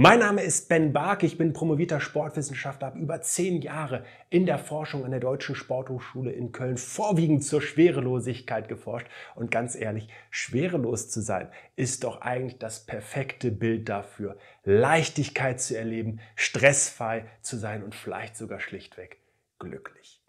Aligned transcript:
Mein 0.00 0.20
Name 0.20 0.42
ist 0.42 0.68
Ben 0.68 0.92
Bark, 0.92 1.24
ich 1.24 1.38
bin 1.38 1.52
promovierter 1.52 1.98
Sportwissenschaftler, 1.98 2.86
habe 2.86 3.00
über 3.00 3.20
zehn 3.20 3.60
Jahre 3.60 4.04
in 4.30 4.46
der 4.46 4.60
Forschung 4.60 5.04
an 5.04 5.10
der 5.10 5.18
Deutschen 5.18 5.56
Sporthochschule 5.56 6.30
in 6.30 6.52
Köln 6.52 6.76
vorwiegend 6.76 7.42
zur 7.42 7.60
Schwerelosigkeit 7.60 8.68
geforscht. 8.68 9.08
Und 9.34 9.50
ganz 9.50 9.74
ehrlich, 9.74 10.08
schwerelos 10.30 11.10
zu 11.10 11.20
sein 11.20 11.50
ist 11.74 12.04
doch 12.04 12.20
eigentlich 12.20 12.60
das 12.60 12.86
perfekte 12.86 13.50
Bild 13.50 13.88
dafür, 13.88 14.38
Leichtigkeit 14.62 15.60
zu 15.60 15.76
erleben, 15.76 16.20
stressfrei 16.36 17.26
zu 17.42 17.56
sein 17.56 17.82
und 17.82 17.96
vielleicht 17.96 18.36
sogar 18.36 18.60
schlichtweg 18.60 19.18
glücklich. 19.58 20.22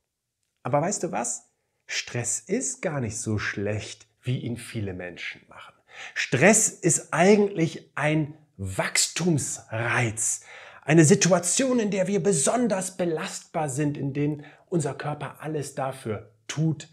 Aber 0.64 0.82
weißt 0.82 1.04
du 1.04 1.12
was? 1.12 1.54
Stress 1.86 2.40
ist 2.40 2.82
gar 2.82 3.02
nicht 3.02 3.20
so 3.20 3.38
schlecht, 3.38 4.08
wie 4.24 4.40
ihn 4.40 4.58
viele 4.58 4.96
Menschen 4.96 5.42
machen. 5.48 5.76
Stress 6.16 6.70
ist 6.70 7.14
eigentlich 7.14 7.92
ein 7.94 8.34
Wachstumsreiz. 8.60 10.42
Eine 10.84 11.06
Situation, 11.06 11.80
in 11.80 11.92
der 11.92 12.08
wir 12.08 12.22
besonders 12.22 12.98
belastbar 12.98 13.70
sind, 13.70 13.98
in 13.98 14.12
denen 14.12 14.44
unser 14.68 14.94
Körper 14.94 15.38
alles 15.40 15.76
dafür 15.76 16.34
tut, 16.48 16.90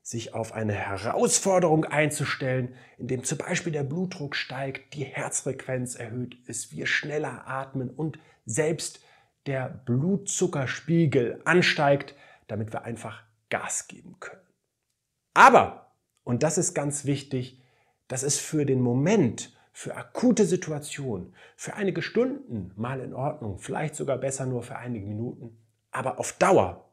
sich 0.00 0.32
auf 0.32 0.52
eine 0.52 0.74
Herausforderung 0.74 1.84
einzustellen, 1.84 2.74
in 2.98 3.08
dem 3.08 3.24
zum 3.24 3.36
Beispiel 3.36 3.72
der 3.72 3.82
Blutdruck 3.82 4.36
steigt, 4.36 4.94
die 4.94 5.04
Herzfrequenz 5.04 5.96
erhöht 5.96 6.36
ist, 6.46 6.70
wir 6.72 6.86
schneller 6.86 7.48
atmen 7.48 7.90
und 7.90 8.18
selbst 8.46 9.00
der 9.46 9.68
Blutzuckerspiegel 9.68 11.42
ansteigt, 11.44 12.14
damit 12.46 12.72
wir 12.72 12.84
einfach 12.84 13.22
Gas 13.50 13.88
geben 13.88 14.16
können. 14.20 14.46
Aber, 15.34 15.90
und 16.22 16.44
das 16.44 16.58
ist 16.58 16.74
ganz 16.74 17.06
wichtig, 17.06 17.60
das 18.06 18.22
ist 18.22 18.38
für 18.38 18.64
den 18.64 18.80
Moment 18.80 19.57
für 19.78 19.94
akute 19.94 20.44
Situationen, 20.44 21.36
für 21.54 21.74
einige 21.74 22.02
Stunden 22.02 22.72
mal 22.74 22.98
in 22.98 23.14
Ordnung, 23.14 23.60
vielleicht 23.60 23.94
sogar 23.94 24.18
besser 24.18 24.44
nur 24.44 24.64
für 24.64 24.74
einige 24.74 25.06
Minuten. 25.06 25.56
Aber 25.92 26.18
auf 26.18 26.32
Dauer 26.32 26.90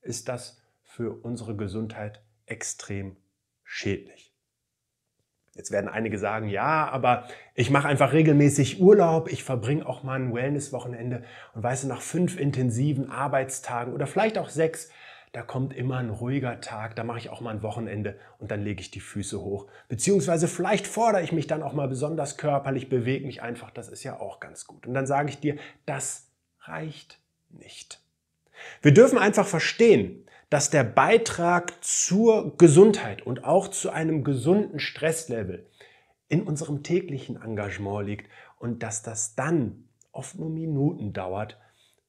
ist 0.00 0.26
das 0.30 0.62
für 0.82 1.22
unsere 1.22 1.54
Gesundheit 1.56 2.22
extrem 2.46 3.18
schädlich. 3.64 4.34
Jetzt 5.54 5.72
werden 5.72 5.90
einige 5.90 6.18
sagen, 6.18 6.48
ja, 6.48 6.88
aber 6.88 7.28
ich 7.54 7.68
mache 7.68 7.88
einfach 7.88 8.14
regelmäßig 8.14 8.80
Urlaub, 8.80 9.30
ich 9.30 9.44
verbringe 9.44 9.86
auch 9.86 10.02
mal 10.02 10.18
ein 10.18 10.32
Wellness-Wochenende 10.32 11.24
und 11.54 11.62
weißt 11.62 11.84
du, 11.84 11.88
nach 11.88 12.00
fünf 12.00 12.40
intensiven 12.40 13.10
Arbeitstagen 13.10 13.92
oder 13.92 14.06
vielleicht 14.06 14.38
auch 14.38 14.48
sechs 14.48 14.90
da 15.32 15.42
kommt 15.42 15.72
immer 15.74 15.98
ein 15.98 16.10
ruhiger 16.10 16.60
Tag, 16.60 16.96
da 16.96 17.04
mache 17.04 17.18
ich 17.18 17.30
auch 17.30 17.40
mal 17.40 17.50
ein 17.50 17.62
Wochenende 17.62 18.18
und 18.38 18.50
dann 18.50 18.62
lege 18.62 18.80
ich 18.80 18.90
die 18.90 19.00
Füße 19.00 19.40
hoch. 19.40 19.66
Beziehungsweise 19.88 20.48
vielleicht 20.48 20.86
fordere 20.86 21.22
ich 21.22 21.30
mich 21.30 21.46
dann 21.46 21.62
auch 21.62 21.72
mal 21.72 21.86
besonders 21.86 22.36
körperlich, 22.36 22.88
bewege 22.88 23.26
mich 23.26 23.40
einfach, 23.40 23.70
das 23.70 23.88
ist 23.88 24.02
ja 24.02 24.18
auch 24.18 24.40
ganz 24.40 24.66
gut. 24.66 24.86
Und 24.86 24.94
dann 24.94 25.06
sage 25.06 25.28
ich 25.28 25.38
dir, 25.38 25.56
das 25.86 26.28
reicht 26.62 27.20
nicht. 27.48 28.00
Wir 28.82 28.92
dürfen 28.92 29.18
einfach 29.18 29.46
verstehen, 29.46 30.26
dass 30.50 30.68
der 30.68 30.82
Beitrag 30.82 31.72
zur 31.84 32.56
Gesundheit 32.58 33.22
und 33.22 33.44
auch 33.44 33.68
zu 33.68 33.90
einem 33.90 34.24
gesunden 34.24 34.80
Stresslevel 34.80 35.66
in 36.28 36.42
unserem 36.42 36.82
täglichen 36.82 37.40
Engagement 37.40 38.06
liegt 38.06 38.30
und 38.58 38.82
dass 38.82 39.02
das 39.02 39.36
dann 39.36 39.84
oft 40.10 40.36
nur 40.36 40.50
Minuten 40.50 41.12
dauert, 41.12 41.56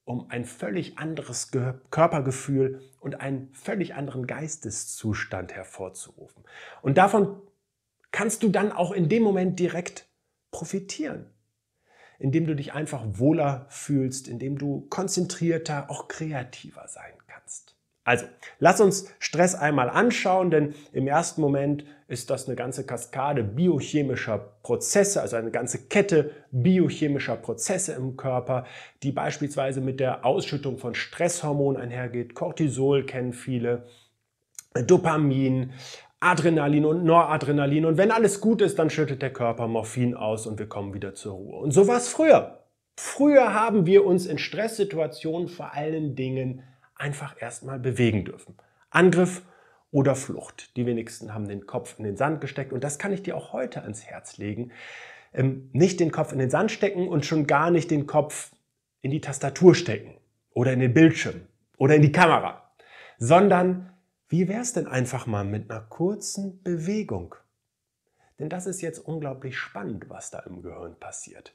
um 0.03 0.29
ein 0.29 0.45
völlig 0.45 0.97
anderes 0.97 1.51
Körpergefühl 1.89 2.81
und 2.99 3.21
einen 3.21 3.53
völlig 3.53 3.93
anderen 3.95 4.27
Geisteszustand 4.27 5.53
hervorzurufen. 5.53 6.43
Und 6.81 6.97
davon 6.97 7.41
kannst 8.11 8.43
du 8.43 8.49
dann 8.49 8.71
auch 8.71 8.91
in 8.91 9.09
dem 9.09 9.23
Moment 9.23 9.59
direkt 9.59 10.09
profitieren, 10.51 11.29
indem 12.19 12.45
du 12.45 12.55
dich 12.55 12.73
einfach 12.73 13.03
wohler 13.13 13.65
fühlst, 13.69 14.27
indem 14.27 14.57
du 14.57 14.87
konzentrierter, 14.89 15.89
auch 15.89 16.07
kreativer 16.07 16.87
sein 16.87 17.13
kannst. 17.27 17.77
Also, 18.03 18.25
lass 18.57 18.81
uns 18.81 19.13
Stress 19.19 19.53
einmal 19.53 19.89
anschauen, 19.89 20.49
denn 20.49 20.73
im 20.91 21.07
ersten 21.07 21.39
Moment 21.39 21.85
ist 22.07 22.31
das 22.31 22.47
eine 22.47 22.55
ganze 22.55 22.83
Kaskade 22.83 23.43
biochemischer 23.43 24.39
Prozesse, 24.63 25.21
also 25.21 25.35
eine 25.35 25.51
ganze 25.51 25.87
Kette 25.87 26.31
biochemischer 26.51 27.35
Prozesse 27.35 27.93
im 27.93 28.17
Körper, 28.17 28.65
die 29.03 29.11
beispielsweise 29.11 29.81
mit 29.81 29.99
der 29.99 30.25
Ausschüttung 30.25 30.79
von 30.79 30.95
Stresshormonen 30.95 31.79
einhergeht. 31.79 32.33
Cortisol 32.33 33.05
kennen 33.05 33.33
viele, 33.33 33.85
Dopamin, 34.73 35.73
Adrenalin 36.19 36.85
und 36.85 37.03
Noradrenalin. 37.03 37.85
Und 37.85 37.97
wenn 37.97 38.11
alles 38.11 38.41
gut 38.41 38.61
ist, 38.61 38.79
dann 38.79 38.89
schüttet 38.89 39.21
der 39.21 39.33
Körper 39.33 39.67
Morphin 39.67 40.15
aus 40.15 40.47
und 40.47 40.57
wir 40.57 40.67
kommen 40.67 40.93
wieder 40.93 41.13
zur 41.13 41.33
Ruhe. 41.33 41.57
Und 41.57 41.71
so 41.71 41.87
war 41.87 41.97
es 41.97 42.07
früher. 42.07 42.63
Früher 42.97 43.53
haben 43.53 43.85
wir 43.85 44.05
uns 44.05 44.25
in 44.25 44.37
Stresssituationen 44.37 45.47
vor 45.47 45.73
allen 45.73 46.15
Dingen 46.15 46.63
einfach 47.01 47.41
erstmal 47.41 47.79
bewegen 47.79 48.23
dürfen. 48.25 48.55
Angriff 48.89 49.41
oder 49.91 50.15
Flucht. 50.15 50.75
Die 50.77 50.85
wenigsten 50.85 51.33
haben 51.33 51.47
den 51.47 51.65
Kopf 51.65 51.95
in 51.97 52.05
den 52.05 52.15
Sand 52.15 52.39
gesteckt 52.41 52.71
und 52.71 52.83
das 52.83 52.99
kann 52.99 53.11
ich 53.11 53.23
dir 53.23 53.35
auch 53.35 53.51
heute 53.53 53.81
ans 53.81 54.05
Herz 54.05 54.37
legen. 54.37 54.71
Ähm, 55.33 55.69
nicht 55.73 55.99
den 55.99 56.11
Kopf 56.11 56.31
in 56.31 56.39
den 56.39 56.49
Sand 56.49 56.71
stecken 56.71 57.07
und 57.07 57.25
schon 57.25 57.47
gar 57.47 57.71
nicht 57.71 57.91
den 57.91 58.07
Kopf 58.07 58.51
in 59.01 59.11
die 59.11 59.21
Tastatur 59.21 59.75
stecken 59.75 60.17
oder 60.53 60.73
in 60.73 60.79
den 60.79 60.93
Bildschirm 60.93 61.41
oder 61.77 61.95
in 61.95 62.01
die 62.01 62.11
Kamera, 62.11 62.71
sondern 63.17 63.91
wie 64.29 64.47
wäre 64.47 64.61
es 64.61 64.73
denn 64.73 64.87
einfach 64.87 65.25
mal 65.25 65.43
mit 65.43 65.69
einer 65.69 65.81
kurzen 65.81 66.61
Bewegung? 66.63 67.35
Denn 68.39 68.49
das 68.49 68.65
ist 68.65 68.81
jetzt 68.81 68.99
unglaublich 68.99 69.57
spannend, 69.57 70.09
was 70.09 70.31
da 70.31 70.39
im 70.39 70.61
Gehirn 70.61 70.97
passiert. 70.99 71.53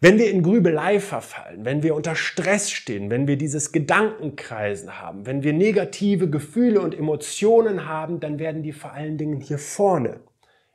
Wenn 0.00 0.16
wir 0.16 0.30
in 0.30 0.44
Grübelei 0.44 1.00
verfallen, 1.00 1.64
wenn 1.64 1.82
wir 1.82 1.96
unter 1.96 2.14
Stress 2.14 2.70
stehen, 2.70 3.10
wenn 3.10 3.26
wir 3.26 3.36
dieses 3.36 3.72
Gedankenkreisen 3.72 5.00
haben, 5.00 5.26
wenn 5.26 5.42
wir 5.42 5.52
negative 5.52 6.30
Gefühle 6.30 6.80
und 6.80 6.96
Emotionen 6.96 7.84
haben, 7.84 8.20
dann 8.20 8.38
werden 8.38 8.62
die 8.62 8.70
vor 8.70 8.92
allen 8.92 9.18
Dingen 9.18 9.40
hier 9.40 9.58
vorne 9.58 10.20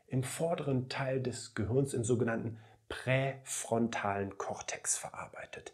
im 0.07 0.23
vorderen 0.23 0.89
Teil 0.89 1.21
des 1.21 1.55
Gehirns 1.55 1.93
im 1.93 2.03
sogenannten 2.03 2.57
präfrontalen 2.89 4.37
Kortex 4.37 4.97
verarbeitet. 4.97 5.71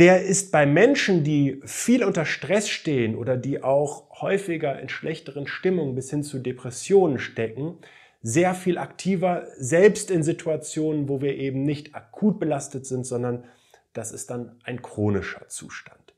Der 0.00 0.24
ist 0.24 0.50
bei 0.50 0.66
Menschen, 0.66 1.22
die 1.22 1.62
viel 1.64 2.02
unter 2.02 2.24
Stress 2.24 2.68
stehen 2.68 3.14
oder 3.14 3.36
die 3.36 3.62
auch 3.62 4.20
häufiger 4.20 4.80
in 4.80 4.88
schlechteren 4.88 5.46
Stimmungen 5.46 5.94
bis 5.94 6.10
hin 6.10 6.24
zu 6.24 6.40
Depressionen 6.40 7.20
stecken, 7.20 7.78
sehr 8.22 8.54
viel 8.54 8.78
aktiver, 8.78 9.46
selbst 9.56 10.10
in 10.10 10.22
Situationen, 10.22 11.08
wo 11.08 11.20
wir 11.20 11.36
eben 11.36 11.62
nicht 11.62 11.94
akut 11.94 12.38
belastet 12.38 12.86
sind, 12.86 13.06
sondern 13.06 13.44
das 13.92 14.12
ist 14.12 14.30
dann 14.30 14.56
ein 14.64 14.82
chronischer 14.82 15.48
Zustand. 15.48 16.14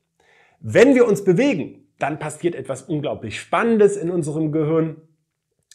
Wenn 0.60 0.94
wir 0.94 1.06
uns 1.06 1.24
bewegen, 1.24 1.86
dann 1.98 2.18
passiert 2.18 2.54
etwas 2.54 2.82
unglaublich 2.82 3.40
Spannendes 3.40 3.96
in 3.96 4.10
unserem 4.10 4.52
Gehirn. 4.52 4.96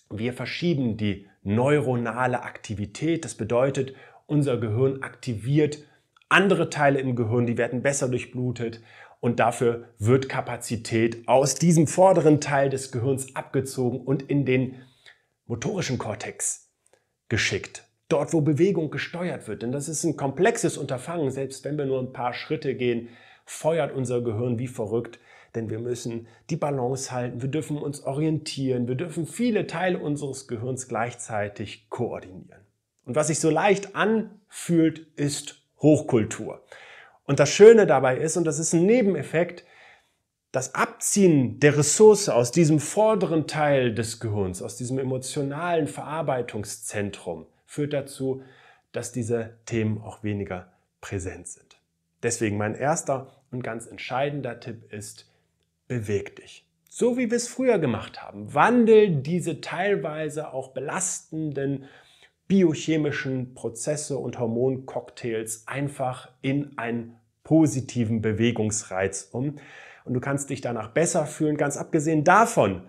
Wir 0.09 0.33
verschieben 0.33 0.97
die 0.97 1.27
neuronale 1.43 2.43
Aktivität. 2.43 3.23
Das 3.23 3.35
bedeutet, 3.35 3.93
unser 4.25 4.57
Gehirn 4.57 5.01
aktiviert 5.03 5.79
andere 6.29 6.69
Teile 6.69 6.99
im 6.99 7.15
Gehirn, 7.15 7.45
die 7.45 7.57
werden 7.57 7.81
besser 7.81 8.09
durchblutet 8.09 8.81
und 9.19 9.39
dafür 9.39 9.85
wird 9.97 10.29
Kapazität 10.29 11.27
aus 11.27 11.55
diesem 11.55 11.87
vorderen 11.87 12.41
Teil 12.41 12.69
des 12.69 12.91
Gehirns 12.91 13.35
abgezogen 13.35 14.01
und 14.01 14.23
in 14.23 14.45
den 14.45 14.75
motorischen 15.47 15.97
Kortex 15.97 16.69
geschickt. 17.29 17.83
Dort, 18.09 18.33
wo 18.33 18.41
Bewegung 18.41 18.89
gesteuert 18.89 19.47
wird. 19.47 19.63
Denn 19.63 19.71
das 19.71 19.89
ist 19.89 20.03
ein 20.03 20.15
komplexes 20.15 20.77
Unterfangen. 20.77 21.31
Selbst 21.31 21.65
wenn 21.65 21.77
wir 21.77 21.85
nur 21.85 21.99
ein 21.99 22.13
paar 22.13 22.33
Schritte 22.33 22.75
gehen, 22.75 23.09
feuert 23.45 23.93
unser 23.93 24.21
Gehirn 24.21 24.59
wie 24.59 24.67
verrückt. 24.67 25.19
Denn 25.55 25.69
wir 25.69 25.79
müssen 25.79 26.27
die 26.49 26.55
Balance 26.55 27.11
halten, 27.11 27.41
wir 27.41 27.49
dürfen 27.49 27.77
uns 27.77 28.03
orientieren, 28.03 28.87
wir 28.87 28.95
dürfen 28.95 29.25
viele 29.25 29.65
Teile 29.65 29.97
unseres 29.97 30.47
Gehirns 30.47 30.87
gleichzeitig 30.87 31.89
koordinieren. 31.89 32.61
Und 33.05 33.15
was 33.15 33.27
sich 33.27 33.39
so 33.39 33.49
leicht 33.49 33.95
anfühlt, 33.95 35.07
ist 35.15 35.63
Hochkultur. 35.81 36.63
Und 37.25 37.39
das 37.39 37.49
Schöne 37.49 37.87
dabei 37.87 38.17
ist, 38.17 38.37
und 38.37 38.45
das 38.45 38.59
ist 38.59 38.73
ein 38.73 38.85
Nebeneffekt, 38.85 39.63
das 40.51 40.75
Abziehen 40.75 41.59
der 41.59 41.77
Ressource 41.77 42.29
aus 42.29 42.51
diesem 42.51 42.79
vorderen 42.79 43.47
Teil 43.47 43.93
des 43.93 44.19
Gehirns, 44.19 44.61
aus 44.61 44.77
diesem 44.77 44.97
emotionalen 44.97 45.87
Verarbeitungszentrum, 45.87 47.47
führt 47.65 47.93
dazu, 47.93 48.41
dass 48.91 49.11
diese 49.11 49.57
Themen 49.65 50.01
auch 50.01 50.23
weniger 50.23 50.71
präsent 51.01 51.47
sind. 51.47 51.79
Deswegen 52.23 52.57
mein 52.57 52.75
erster 52.75 53.43
und 53.51 53.63
ganz 53.63 53.85
entscheidender 53.85 54.59
Tipp 54.59 54.91
ist, 54.91 55.29
beweg 55.87 56.35
dich. 56.37 56.65
So 56.89 57.17
wie 57.17 57.29
wir 57.29 57.37
es 57.37 57.47
früher 57.47 57.77
gemacht 57.77 58.23
haben. 58.23 58.53
Wandel 58.53 59.21
diese 59.21 59.61
teilweise 59.61 60.53
auch 60.53 60.69
belastenden 60.69 61.85
biochemischen 62.47 63.53
Prozesse 63.53 64.17
und 64.17 64.39
Hormoncocktails 64.39 65.67
einfach 65.67 66.29
in 66.41 66.77
einen 66.77 67.17
positiven 67.43 68.21
Bewegungsreiz 68.21 69.29
um 69.31 69.57
und 70.07 70.13
du 70.13 70.19
kannst 70.19 70.49
dich 70.49 70.61
danach 70.61 70.89
besser 70.89 71.25
fühlen. 71.25 71.57
Ganz 71.57 71.77
abgesehen 71.77 72.23
davon 72.23 72.83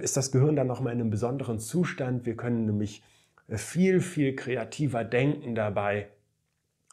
ist 0.00 0.16
das 0.16 0.32
Gehirn 0.32 0.56
dann 0.56 0.66
nochmal 0.66 0.92
in 0.92 1.00
einem 1.00 1.10
besonderen 1.10 1.58
Zustand. 1.58 2.26
Wir 2.26 2.36
können 2.36 2.66
nämlich 2.66 3.02
viel, 3.48 4.00
viel 4.00 4.34
kreativer 4.36 5.04
denken 5.04 5.54
dabei 5.54 6.08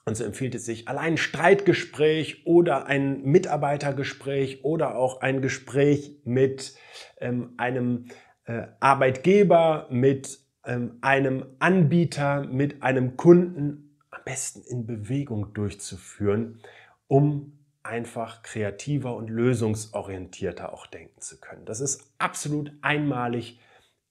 Und 0.05 0.15
so 0.15 0.23
empfiehlt 0.23 0.55
es 0.55 0.65
sich, 0.65 0.87
allein 0.87 1.13
ein 1.13 1.17
Streitgespräch 1.17 2.47
oder 2.47 2.87
ein 2.87 3.23
Mitarbeitergespräch 3.23 4.63
oder 4.63 4.95
auch 4.95 5.21
ein 5.21 5.41
Gespräch 5.41 6.17
mit 6.23 6.75
ähm, 7.19 7.53
einem 7.57 8.05
äh, 8.45 8.63
Arbeitgeber, 8.79 9.87
mit 9.91 10.39
ähm, 10.65 10.97
einem 11.01 11.45
Anbieter, 11.59 12.45
mit 12.45 12.81
einem 12.81 13.17
Kunden 13.17 13.97
am 14.09 14.21
besten 14.25 14.61
in 14.63 14.87
Bewegung 14.87 15.53
durchzuführen, 15.53 16.59
um 17.07 17.58
einfach 17.83 18.43
kreativer 18.43 19.15
und 19.15 19.29
lösungsorientierter 19.29 20.73
auch 20.73 20.85
denken 20.87 21.21
zu 21.21 21.39
können. 21.39 21.65
Das 21.65 21.79
ist 21.79 22.11
absolut 22.17 22.71
einmalig 22.81 23.59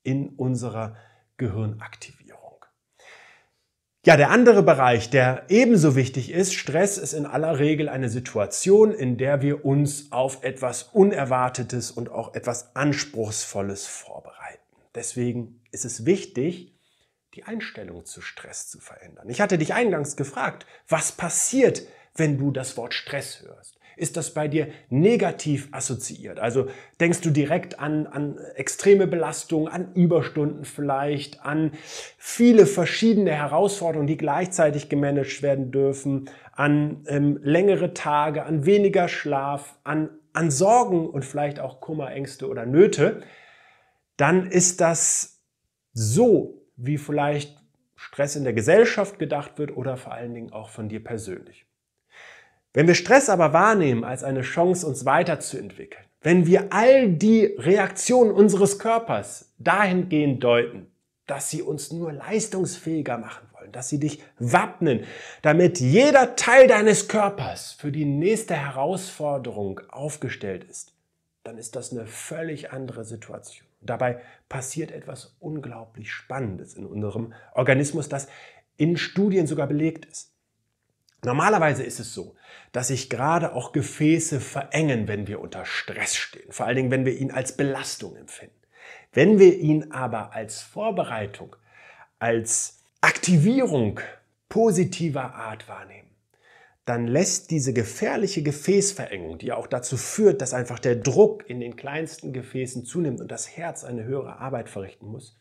in 0.02 0.30
unserer 0.30 0.96
Gehirnaktivierung. 1.36 2.38
Ja, 4.06 4.16
der 4.16 4.30
andere 4.30 4.62
Bereich, 4.62 5.10
der 5.10 5.44
ebenso 5.48 5.94
wichtig 5.94 6.30
ist, 6.30 6.54
Stress 6.54 6.96
ist 6.96 7.12
in 7.12 7.26
aller 7.26 7.58
Regel 7.58 7.88
eine 7.88 8.08
Situation, 8.08 8.92
in 8.92 9.18
der 9.18 9.42
wir 9.42 9.64
uns 9.66 10.12
auf 10.12 10.42
etwas 10.44 10.84
Unerwartetes 10.84 11.90
und 11.90 12.08
auch 12.08 12.34
etwas 12.34 12.74
Anspruchsvolles 12.74 13.86
vorbereiten. 13.86 14.62
Deswegen 14.94 15.60
ist 15.72 15.84
es 15.84 16.06
wichtig, 16.06 16.74
die 17.34 17.44
Einstellung 17.44 18.06
zu 18.06 18.22
Stress 18.22 18.68
zu 18.68 18.80
verändern. 18.80 19.28
Ich 19.28 19.40
hatte 19.40 19.58
dich 19.58 19.74
eingangs 19.74 20.16
gefragt, 20.16 20.64
was 20.88 21.12
passiert, 21.12 21.82
wenn 22.18 22.38
du 22.38 22.50
das 22.50 22.76
Wort 22.76 22.94
Stress 22.94 23.42
hörst? 23.42 23.78
Ist 23.98 24.16
das 24.16 24.32
bei 24.32 24.46
dir 24.46 24.68
negativ 24.90 25.68
assoziiert? 25.72 26.38
Also 26.38 26.68
denkst 27.00 27.20
du 27.20 27.30
direkt 27.30 27.80
an, 27.80 28.06
an 28.06 28.38
extreme 28.54 29.08
Belastungen, 29.08 29.66
an 29.66 29.92
Überstunden 29.94 30.64
vielleicht, 30.64 31.44
an 31.44 31.72
viele 32.16 32.66
verschiedene 32.66 33.32
Herausforderungen, 33.32 34.06
die 34.06 34.16
gleichzeitig 34.16 34.88
gemanagt 34.88 35.42
werden 35.42 35.72
dürfen, 35.72 36.30
an 36.52 37.04
ähm, 37.08 37.40
längere 37.42 37.92
Tage, 37.92 38.44
an 38.44 38.64
weniger 38.64 39.08
Schlaf, 39.08 39.76
an, 39.82 40.10
an 40.32 40.52
Sorgen 40.52 41.10
und 41.10 41.24
vielleicht 41.24 41.58
auch 41.58 41.80
Kummer, 41.80 42.12
Ängste 42.12 42.48
oder 42.48 42.66
Nöte, 42.66 43.22
dann 44.16 44.48
ist 44.48 44.80
das 44.80 45.42
so, 45.92 46.62
wie 46.76 46.98
vielleicht 46.98 47.58
Stress 47.96 48.36
in 48.36 48.44
der 48.44 48.52
Gesellschaft 48.52 49.18
gedacht 49.18 49.58
wird 49.58 49.76
oder 49.76 49.96
vor 49.96 50.12
allen 50.12 50.34
Dingen 50.34 50.52
auch 50.52 50.68
von 50.68 50.88
dir 50.88 51.02
persönlich. 51.02 51.67
Wenn 52.74 52.86
wir 52.86 52.94
Stress 52.94 53.28
aber 53.28 53.52
wahrnehmen 53.52 54.04
als 54.04 54.22
eine 54.24 54.42
Chance, 54.42 54.86
uns 54.86 55.04
weiterzuentwickeln, 55.04 56.04
wenn 56.20 56.46
wir 56.46 56.72
all 56.72 57.08
die 57.08 57.46
Reaktionen 57.46 58.30
unseres 58.30 58.78
Körpers 58.78 59.52
dahingehend 59.58 60.42
deuten, 60.42 60.86
dass 61.26 61.50
sie 61.50 61.62
uns 61.62 61.92
nur 61.92 62.12
leistungsfähiger 62.12 63.18
machen 63.18 63.46
wollen, 63.52 63.72
dass 63.72 63.88
sie 63.88 64.00
dich 64.00 64.22
wappnen, 64.38 65.04
damit 65.42 65.78
jeder 65.78 66.36
Teil 66.36 66.66
deines 66.66 67.08
Körpers 67.08 67.72
für 67.72 67.92
die 67.92 68.04
nächste 68.04 68.54
Herausforderung 68.54 69.80
aufgestellt 69.90 70.64
ist, 70.64 70.94
dann 71.44 71.58
ist 71.58 71.76
das 71.76 71.92
eine 71.92 72.06
völlig 72.06 72.72
andere 72.72 73.04
Situation. 73.04 73.66
dabei 73.80 74.20
passiert 74.48 74.90
etwas 74.90 75.36
unglaublich 75.38 76.10
Spannendes 76.10 76.74
in 76.74 76.84
unserem 76.84 77.32
Organismus, 77.54 78.08
das 78.08 78.26
in 78.76 78.96
Studien 78.96 79.46
sogar 79.46 79.66
belegt 79.66 80.04
ist. 80.06 80.32
Normalerweise 81.24 81.82
ist 81.82 81.98
es 81.98 82.14
so, 82.14 82.36
dass 82.72 82.88
sich 82.88 83.10
gerade 83.10 83.54
auch 83.54 83.72
Gefäße 83.72 84.40
verengen, 84.40 85.08
wenn 85.08 85.26
wir 85.26 85.40
unter 85.40 85.64
Stress 85.64 86.14
stehen, 86.16 86.52
vor 86.52 86.66
allen 86.66 86.76
Dingen, 86.76 86.90
wenn 86.90 87.04
wir 87.04 87.16
ihn 87.16 87.32
als 87.32 87.56
Belastung 87.56 88.14
empfinden. 88.16 88.54
Wenn 89.12 89.38
wir 89.38 89.58
ihn 89.58 89.90
aber 89.90 90.32
als 90.32 90.60
Vorbereitung, 90.60 91.56
als 92.18 92.84
Aktivierung 93.00 94.00
positiver 94.48 95.34
Art 95.34 95.68
wahrnehmen, 95.68 96.08
dann 96.84 97.06
lässt 97.06 97.50
diese 97.50 97.74
gefährliche 97.74 98.42
Gefäßverengung, 98.42 99.38
die 99.38 99.52
auch 99.52 99.66
dazu 99.66 99.96
führt, 99.96 100.40
dass 100.40 100.54
einfach 100.54 100.78
der 100.78 100.96
Druck 100.96 101.48
in 101.48 101.60
den 101.60 101.76
kleinsten 101.76 102.32
Gefäßen 102.32 102.84
zunimmt 102.84 103.20
und 103.20 103.30
das 103.30 103.56
Herz 103.56 103.84
eine 103.84 104.04
höhere 104.04 104.38
Arbeit 104.38 104.70
verrichten 104.70 105.06
muss, 105.06 105.38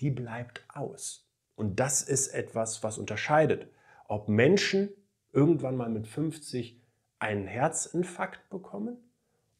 die 0.00 0.10
bleibt 0.10 0.64
aus. 0.72 1.28
Und 1.54 1.80
das 1.80 2.02
ist 2.02 2.28
etwas, 2.28 2.82
was 2.82 2.96
unterscheidet, 2.96 3.68
ob 4.08 4.28
Menschen 4.28 4.90
irgendwann 5.36 5.76
mal 5.76 5.90
mit 5.90 6.08
50 6.08 6.80
einen 7.18 7.46
Herzinfarkt 7.46 8.48
bekommen 8.50 8.96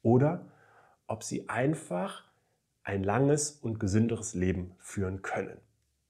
oder 0.03 0.47
ob 1.07 1.23
sie 1.23 1.49
einfach 1.49 2.25
ein 2.83 3.05
langes 3.05 3.51
und 3.51 3.79
gesünderes 3.79 4.35
Leben 4.35 4.75
führen 4.79 5.23
können. 5.23 5.59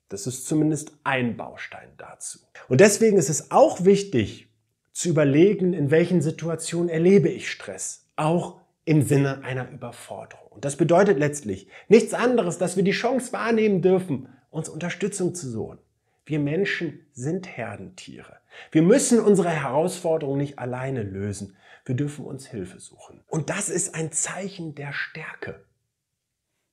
Das 0.08 0.26
ist 0.26 0.46
zumindest 0.46 0.92
ein 1.04 1.36
Baustein 1.36 1.88
dazu. 1.96 2.38
Und 2.68 2.80
deswegen 2.80 3.18
ist 3.18 3.28
es 3.28 3.50
auch 3.50 3.84
wichtig 3.84 4.48
zu 4.92 5.08
überlegen, 5.08 5.72
in 5.72 5.90
welchen 5.90 6.22
Situationen 6.22 6.88
erlebe 6.88 7.28
ich 7.28 7.50
Stress, 7.50 8.08
auch 8.14 8.60
im 8.84 9.02
Sinne 9.02 9.42
einer 9.42 9.68
Überforderung. 9.70 10.52
Und 10.52 10.64
das 10.64 10.76
bedeutet 10.76 11.18
letztlich 11.18 11.68
nichts 11.88 12.14
anderes, 12.14 12.58
dass 12.58 12.76
wir 12.76 12.84
die 12.84 12.92
Chance 12.92 13.32
wahrnehmen 13.32 13.82
dürfen, 13.82 14.28
uns 14.50 14.68
Unterstützung 14.68 15.34
zu 15.34 15.50
suchen. 15.50 15.78
Wir 16.26 16.40
Menschen 16.40 17.06
sind 17.12 17.56
Herdentiere. 17.56 18.40
Wir 18.72 18.82
müssen 18.82 19.20
unsere 19.20 19.48
Herausforderungen 19.50 20.38
nicht 20.38 20.58
alleine 20.58 21.04
lösen. 21.04 21.56
Wir 21.84 21.94
dürfen 21.94 22.24
uns 22.24 22.46
Hilfe 22.46 22.80
suchen. 22.80 23.22
Und 23.28 23.48
das 23.48 23.68
ist 23.68 23.94
ein 23.94 24.10
Zeichen 24.10 24.74
der 24.74 24.92
Stärke. 24.92 25.64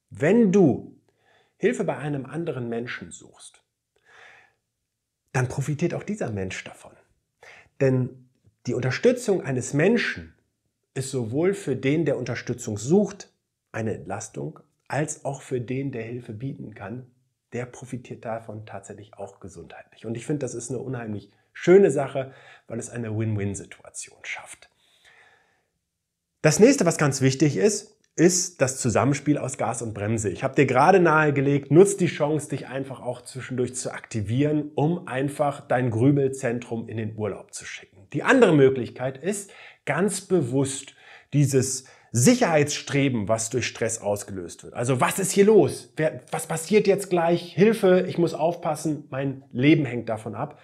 Wenn 0.09 0.51
du 0.51 0.99
Hilfe 1.57 1.83
bei 1.83 1.97
einem 1.97 2.25
anderen 2.25 2.67
Menschen 2.67 3.11
suchst, 3.11 3.61
dann 5.33 5.47
profitiert 5.47 5.93
auch 5.93 6.03
dieser 6.03 6.31
Mensch 6.31 6.63
davon. 6.63 6.93
Denn 7.79 8.29
die 8.65 8.73
Unterstützung 8.73 9.43
eines 9.43 9.73
Menschen 9.73 10.33
ist 10.95 11.11
sowohl 11.11 11.53
für 11.53 11.75
den, 11.75 12.05
der 12.05 12.17
Unterstützung 12.17 12.77
sucht, 12.77 13.31
eine 13.71 13.93
Entlastung, 13.93 14.59
als 14.87 15.25
auch 15.25 15.41
für 15.41 15.61
den, 15.61 15.91
der 15.91 16.03
Hilfe 16.03 16.33
bieten 16.33 16.73
kann, 16.73 17.12
der 17.53 17.65
profitiert 17.65 18.25
davon 18.25 18.65
tatsächlich 18.65 19.13
auch 19.15 19.39
gesundheitlich. 19.39 20.05
Und 20.05 20.15
ich 20.15 20.25
finde, 20.25 20.39
das 20.39 20.55
ist 20.55 20.69
eine 20.69 20.79
unheimlich 20.79 21.31
schöne 21.53 21.91
Sache, 21.91 22.33
weil 22.67 22.79
es 22.79 22.89
eine 22.89 23.17
Win-Win-Situation 23.17 24.19
schafft. 24.23 24.69
Das 26.41 26.59
nächste, 26.59 26.85
was 26.85 26.97
ganz 26.97 27.21
wichtig 27.21 27.55
ist, 27.55 27.93
ist 28.15 28.61
das 28.61 28.79
Zusammenspiel 28.79 29.37
aus 29.37 29.57
Gas 29.57 29.81
und 29.81 29.93
Bremse. 29.93 30.29
Ich 30.29 30.43
habe 30.43 30.53
dir 30.53 30.67
gerade 30.67 30.99
nahegelegt, 30.99 31.71
nutz 31.71 31.97
die 31.97 32.07
Chance, 32.07 32.49
dich 32.49 32.67
einfach 32.67 33.01
auch 33.01 33.21
zwischendurch 33.21 33.75
zu 33.75 33.91
aktivieren, 33.91 34.71
um 34.75 35.07
einfach 35.07 35.67
dein 35.67 35.89
Grübelzentrum 35.89 36.87
in 36.87 36.97
den 36.97 37.15
Urlaub 37.15 37.53
zu 37.53 37.65
schicken. 37.65 38.07
Die 38.13 38.21
andere 38.21 38.53
Möglichkeit 38.53 39.17
ist, 39.17 39.51
ganz 39.85 40.21
bewusst 40.21 40.93
dieses 41.33 41.85
Sicherheitsstreben, 42.15 43.27
was 43.27 43.49
durch 43.49 43.65
Stress 43.65 43.99
ausgelöst 43.99 44.63
wird. 44.63 44.75
Also 44.75 45.01
was 45.01 45.17
ist 45.17 45.31
hier 45.31 45.45
los? 45.45 45.91
was 46.29 46.45
passiert 46.45 46.85
jetzt 46.85 47.09
gleich? 47.09 47.53
Hilfe, 47.55 48.05
ich 48.07 48.19
muss 48.19 48.35
aufpassen, 48.35 49.07
mein 49.09 49.43
Leben 49.51 49.83
hängt 49.83 50.09
davon 50.09 50.35
ab. 50.35 50.59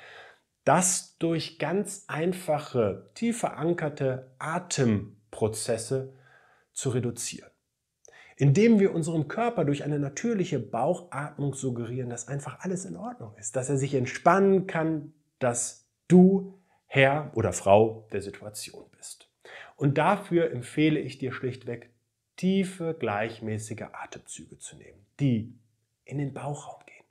Das 0.63 1.17
durch 1.17 1.57
ganz 1.57 2.05
einfache, 2.07 3.09
tief 3.15 3.39
verankerte 3.39 4.35
Atemprozesse 4.37 6.13
zu 6.71 6.91
reduzieren. 6.91 7.49
Indem 8.37 8.79
wir 8.79 8.93
unserem 8.93 9.27
Körper 9.27 9.65
durch 9.65 9.83
eine 9.83 9.97
natürliche 9.97 10.59
Bauchatmung 10.59 11.55
suggerieren, 11.55 12.11
dass 12.11 12.27
einfach 12.27 12.59
alles 12.59 12.85
in 12.85 12.95
Ordnung 12.95 13.35
ist, 13.37 13.55
dass 13.55 13.69
er 13.69 13.77
sich 13.77 13.95
entspannen 13.95 14.67
kann, 14.67 15.13
dass 15.39 15.89
du 16.07 16.59
Herr 16.85 17.31
oder 17.33 17.53
Frau 17.53 18.07
der 18.11 18.21
Situation 18.21 18.85
bist. 18.95 19.28
Und 19.79 19.97
dafür 19.97 20.51
empfehle 20.51 20.99
ich 20.99 21.19
dir 21.19 21.31
schlichtweg, 21.31 21.89
tiefe, 22.35 22.97
gleichmäßige 22.99 23.83
Atemzüge 23.93 24.57
zu 24.57 24.75
nehmen, 24.75 25.05
die 25.21 25.57
in 26.03 26.17
den 26.17 26.33
Bauchraum 26.33 26.81
gehen. 26.85 27.05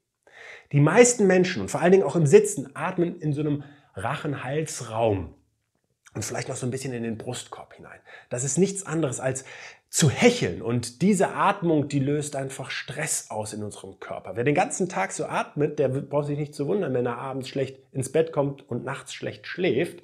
Die 0.73 0.81
meisten 0.81 1.27
Menschen 1.27 1.63
und 1.63 1.71
vor 1.71 1.81
allen 1.81 1.93
Dingen 1.93 2.05
auch 2.05 2.15
im 2.15 2.27
Sitzen 2.27 2.77
atmen 2.77 3.23
in 3.23 3.33
so 3.33 3.41
einem 3.41 3.65
Rachen-Halsraum 3.95 5.35
und 6.13 6.25
vielleicht 6.27 6.51
noch 6.51 6.57
so 6.57 6.67
ein 6.67 6.71
bisschen 6.71 6.93
in 6.93 7.05
den 7.05 7.17
Brustkorb 7.17 7.73
hinein. 7.73 8.01
Das 8.29 8.45
ist 8.45 8.59
nichts 8.59 8.85
anderes 8.85 9.19
als 9.19 9.47
zu 9.89 10.11
hecheln 10.11 10.61
und 10.61 11.01
diese 11.01 11.31
Atmung, 11.31 11.89
die 11.89 12.01
löst 12.01 12.37
einfach 12.37 12.71
Stress 12.71 13.31
aus 13.31 13.55
in 13.55 13.63
unserem 13.63 13.99
Körper. 13.99 14.37
Wer 14.37 14.45
den 14.45 14.55
ganzen 14.55 14.91
Tag 14.91 15.13
so 15.13 15.25
atmet, 15.25 15.79
der 15.79 15.89
braucht 15.89 16.27
sich 16.27 16.37
nicht 16.37 16.55
zu 16.55 16.67
wundern, 16.67 16.93
wenn 16.93 17.07
er 17.07 17.17
abends 17.17 17.49
schlecht 17.49 17.79
ins 17.93 18.13
Bett 18.13 18.31
kommt 18.31 18.69
und 18.69 18.85
nachts 18.85 19.15
schlecht 19.15 19.47
schläft. 19.47 20.03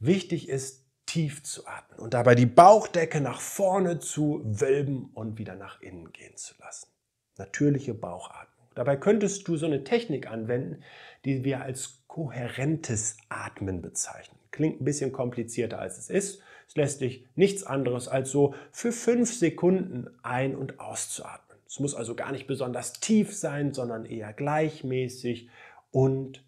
Wichtig 0.00 0.50
ist, 0.50 0.83
tief 1.06 1.42
zu 1.42 1.66
atmen 1.66 1.98
und 1.98 2.14
dabei 2.14 2.34
die 2.34 2.46
Bauchdecke 2.46 3.20
nach 3.20 3.40
vorne 3.40 3.98
zu 3.98 4.42
wölben 4.44 5.10
und 5.14 5.38
wieder 5.38 5.54
nach 5.54 5.80
innen 5.80 6.12
gehen 6.12 6.36
zu 6.36 6.54
lassen. 6.60 6.88
Natürliche 7.36 7.94
Bauchatmung. 7.94 8.68
Dabei 8.74 8.96
könntest 8.96 9.46
du 9.46 9.56
so 9.56 9.66
eine 9.66 9.84
Technik 9.84 10.30
anwenden, 10.30 10.82
die 11.24 11.44
wir 11.44 11.62
als 11.62 12.02
kohärentes 12.06 13.16
Atmen 13.28 13.82
bezeichnen. 13.82 14.38
Klingt 14.50 14.80
ein 14.80 14.84
bisschen 14.84 15.12
komplizierter 15.12 15.78
als 15.78 15.98
es 15.98 16.10
ist. 16.10 16.42
Es 16.68 16.76
lässt 16.76 17.00
dich 17.00 17.26
nichts 17.34 17.64
anderes 17.64 18.08
als 18.08 18.30
so 18.30 18.54
für 18.72 18.92
fünf 18.92 19.32
Sekunden 19.32 20.08
ein- 20.22 20.56
und 20.56 20.80
auszuatmen. 20.80 21.58
Es 21.66 21.80
muss 21.80 21.94
also 21.94 22.14
gar 22.14 22.32
nicht 22.32 22.46
besonders 22.46 22.92
tief 22.94 23.34
sein, 23.34 23.74
sondern 23.74 24.06
eher 24.06 24.32
gleichmäßig 24.32 25.48
und 25.90 26.44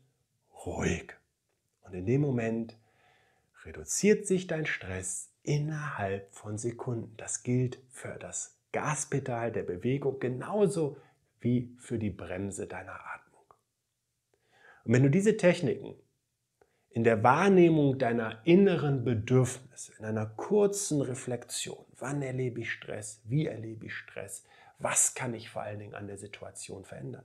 ruhig. 0.64 1.14
Und 1.82 1.94
in 1.94 2.06
dem 2.06 2.20
Moment 2.20 2.76
reduziert 3.66 4.26
sich 4.26 4.46
dein 4.46 4.66
Stress 4.66 5.32
innerhalb 5.42 6.32
von 6.32 6.58
Sekunden. 6.58 7.16
Das 7.16 7.42
gilt 7.42 7.78
für 7.90 8.16
das 8.18 8.56
Gaspedal 8.72 9.52
der 9.52 9.62
Bewegung 9.62 10.18
genauso 10.20 10.96
wie 11.40 11.74
für 11.78 11.98
die 11.98 12.10
Bremse 12.10 12.66
deiner 12.66 12.94
Atmung. 12.94 13.44
Und 14.84 14.92
wenn 14.92 15.02
du 15.02 15.10
diese 15.10 15.36
Techniken 15.36 15.94
in 16.90 17.04
der 17.04 17.22
Wahrnehmung 17.22 17.98
deiner 17.98 18.40
inneren 18.44 19.04
Bedürfnisse, 19.04 19.92
in 19.98 20.04
einer 20.04 20.26
kurzen 20.26 21.02
Reflexion, 21.02 21.84
wann 21.98 22.22
erlebe 22.22 22.60
ich 22.60 22.72
Stress, 22.72 23.20
wie 23.24 23.46
erlebe 23.46 23.86
ich 23.86 23.94
Stress, 23.94 24.44
was 24.78 25.14
kann 25.14 25.34
ich 25.34 25.50
vor 25.50 25.62
allen 25.62 25.78
Dingen 25.78 25.94
an 25.94 26.06
der 26.06 26.18
Situation 26.18 26.84
verändern, 26.84 27.24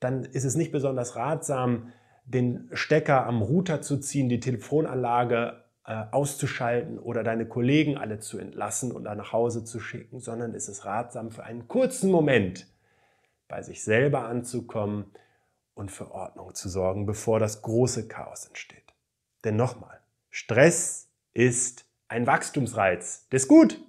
dann 0.00 0.24
ist 0.24 0.44
es 0.44 0.56
nicht 0.56 0.72
besonders 0.72 1.16
ratsam, 1.16 1.92
den 2.26 2.68
Stecker 2.72 3.26
am 3.26 3.40
Router 3.40 3.80
zu 3.82 3.98
ziehen, 3.98 4.28
die 4.28 4.40
Telefonanlage 4.40 5.64
äh, 5.86 6.04
auszuschalten 6.10 6.98
oder 6.98 7.22
deine 7.22 7.46
Kollegen 7.46 7.96
alle 7.96 8.18
zu 8.18 8.38
entlassen 8.38 8.92
und 8.92 9.04
dann 9.04 9.18
nach 9.18 9.32
Hause 9.32 9.64
zu 9.64 9.78
schicken, 9.78 10.20
sondern 10.20 10.54
es 10.54 10.68
ist 10.68 10.84
ratsam, 10.84 11.30
für 11.30 11.44
einen 11.44 11.68
kurzen 11.68 12.10
Moment 12.10 12.66
bei 13.48 13.62
sich 13.62 13.84
selber 13.84 14.26
anzukommen 14.26 15.06
und 15.74 15.92
für 15.92 16.10
Ordnung 16.10 16.54
zu 16.54 16.68
sorgen, 16.68 17.06
bevor 17.06 17.38
das 17.38 17.62
große 17.62 18.08
Chaos 18.08 18.46
entsteht. 18.46 18.94
Denn 19.44 19.54
nochmal, 19.54 20.00
Stress 20.30 21.08
ist 21.32 21.86
ein 22.08 22.26
Wachstumsreiz. 22.26 23.28
Der 23.28 23.36
ist 23.36 23.48
gut. 23.48 23.80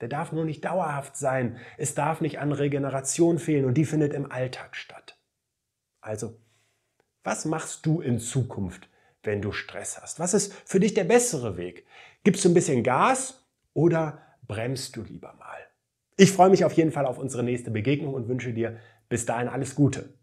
Der 0.00 0.08
darf 0.08 0.32
nur 0.32 0.46
nicht 0.46 0.64
dauerhaft 0.64 1.16
sein. 1.16 1.58
Es 1.76 1.94
darf 1.94 2.22
nicht 2.22 2.38
an 2.38 2.52
Regeneration 2.52 3.38
fehlen 3.38 3.66
und 3.66 3.74
die 3.74 3.84
findet 3.84 4.14
im 4.14 4.30
Alltag 4.32 4.74
statt. 4.74 5.18
Also, 6.00 6.38
was 7.24 7.44
machst 7.44 7.86
du 7.86 8.00
in 8.00 8.18
Zukunft, 8.18 8.88
wenn 9.22 9.42
du 9.42 9.52
Stress 9.52 10.00
hast? 10.00 10.18
Was 10.18 10.34
ist 10.34 10.52
für 10.64 10.80
dich 10.80 10.94
der 10.94 11.04
bessere 11.04 11.56
Weg? 11.56 11.86
Gibst 12.24 12.44
du 12.44 12.48
ein 12.48 12.54
bisschen 12.54 12.82
Gas 12.82 13.46
oder 13.74 14.20
bremst 14.46 14.96
du 14.96 15.02
lieber 15.02 15.34
mal? 15.34 15.58
Ich 16.16 16.32
freue 16.32 16.50
mich 16.50 16.64
auf 16.64 16.72
jeden 16.74 16.92
Fall 16.92 17.06
auf 17.06 17.18
unsere 17.18 17.42
nächste 17.42 17.70
Begegnung 17.70 18.14
und 18.14 18.28
wünsche 18.28 18.52
dir 18.52 18.78
bis 19.08 19.26
dahin 19.26 19.48
alles 19.48 19.74
Gute. 19.74 20.14